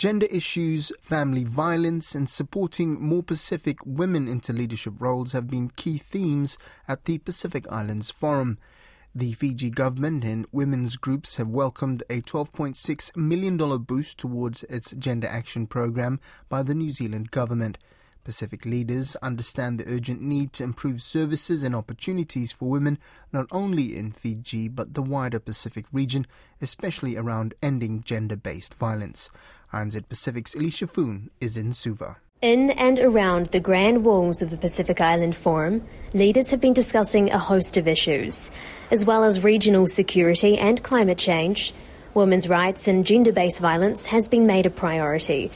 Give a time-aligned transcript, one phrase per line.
[0.00, 5.98] Gender issues, family violence, and supporting more Pacific women into leadership roles have been key
[5.98, 6.56] themes
[6.88, 8.56] at the Pacific Islands Forum.
[9.14, 15.28] The Fiji government and women's groups have welcomed a $12.6 million boost towards its gender
[15.28, 17.76] action program by the New Zealand government.
[18.24, 22.98] Pacific leaders understand the urgent need to improve services and opportunities for women
[23.32, 26.26] not only in Fiji but the wider Pacific region,
[26.60, 29.30] especially around ending gender based violence.
[29.72, 32.16] RNZ Pacific's Alicia Foon is in Suva.
[32.42, 37.30] In and around the grand walls of the Pacific Island Forum, leaders have been discussing
[37.30, 38.50] a host of issues,
[38.90, 41.74] as well as regional security and climate change.
[42.14, 45.50] Women's rights and gender based violence has been made a priority.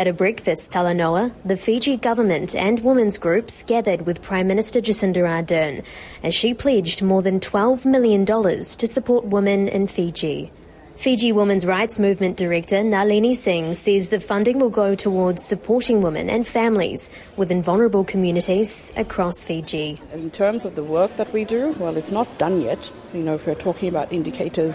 [0.00, 5.18] At a breakfast Talanoa, the Fiji government and women's groups gathered with Prime Minister Jacinda
[5.18, 5.84] Ardern
[6.22, 10.50] as she pledged more than $12 million to support women in Fiji.
[10.96, 16.30] Fiji Women's Rights Movement Director Nalini Singh says the funding will go towards supporting women
[16.30, 20.00] and families within vulnerable communities across Fiji.
[20.14, 22.90] In terms of the work that we do, well, it's not done yet.
[23.12, 24.74] You know, if we're talking about indicators,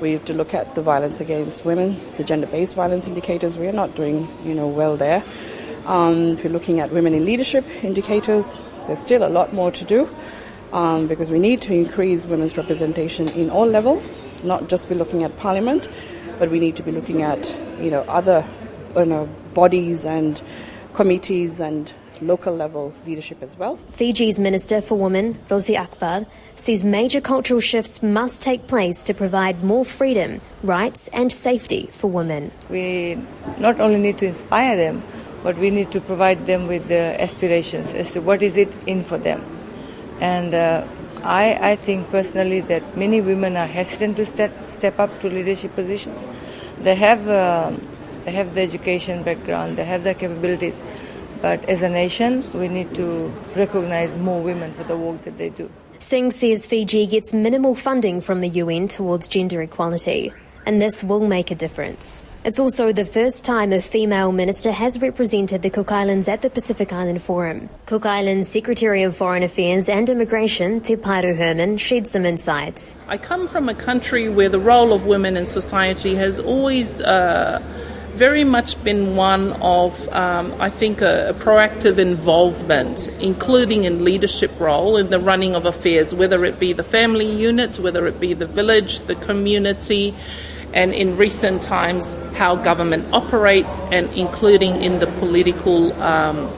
[0.00, 3.56] we have to look at the violence against women, the gender-based violence indicators.
[3.56, 5.24] We are not doing, you know, well there.
[5.86, 9.84] Um, if you're looking at women in leadership indicators, there's still a lot more to
[9.84, 10.08] do
[10.72, 15.24] um, because we need to increase women's representation in all levels not just be looking
[15.24, 15.88] at Parliament,
[16.38, 18.46] but we need to be looking at you know other
[18.96, 20.40] you know, bodies and
[20.92, 23.78] committees and local level leadership as well.
[23.90, 26.26] Fiji's Minister for Women, Rosy Akbar,
[26.56, 32.10] says major cultural shifts must take place to provide more freedom, rights, and safety for
[32.10, 32.50] women.
[32.70, 33.18] We
[33.58, 35.02] not only need to inspire them,
[35.42, 39.04] but we need to provide them with the aspirations as to what is it in
[39.04, 39.44] for them.
[40.20, 40.86] And uh,
[41.22, 45.74] I, I think personally that many women are hesitant to step, step up to leadership
[45.74, 46.18] positions.
[46.80, 47.72] They have, uh,
[48.24, 50.78] they have the education background, they have the capabilities,
[51.44, 55.50] but as a nation, we need to recognize more women for the work that they
[55.50, 55.70] do.
[55.98, 60.32] Singh says Fiji gets minimal funding from the UN towards gender equality,
[60.64, 62.22] and this will make a difference.
[62.44, 66.48] It's also the first time a female minister has represented the Cook Islands at the
[66.48, 67.68] Pacific Island Forum.
[67.84, 72.96] Cook Islands Secretary of Foreign Affairs and Immigration, Tepaeru Herrmann, shared some insights.
[73.06, 77.62] I come from a country where the role of women in society has always uh,
[78.14, 84.52] very much been one of, um, I think, a, a, proactive involvement, including in leadership
[84.58, 88.34] role in the running of affairs, whether it be the family unit, whether it be
[88.34, 90.14] the village, the community
[90.74, 96.50] and in recent times how government operates and including in the political um,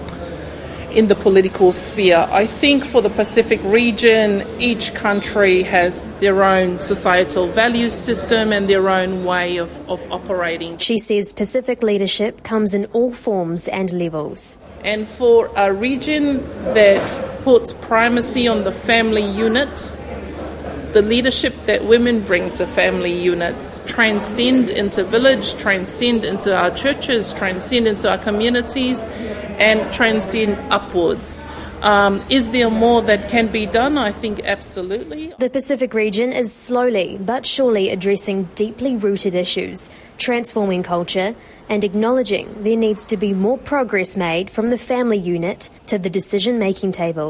[0.96, 2.26] in the political sphere.
[2.30, 8.66] I think for the Pacific region, each country has their own societal value system and
[8.66, 10.78] their own way of, of operating.
[10.78, 14.56] She says Pacific leadership comes in all forms and levels.
[14.82, 16.38] And for a region
[16.72, 17.04] that
[17.42, 19.92] puts primacy on the family unit,
[20.94, 27.34] the leadership that women bring to family units transcend into village, transcend into our churches,
[27.34, 29.04] transcend into our communities,
[29.58, 31.42] and transcend upwards.
[31.82, 33.98] Um, is there more that can be done?
[33.98, 35.34] I think absolutely.
[35.38, 41.34] The Pacific region is slowly but surely addressing deeply rooted issues, transforming culture,
[41.68, 46.10] and acknowledging there needs to be more progress made from the family unit to the
[46.10, 47.24] decision making table.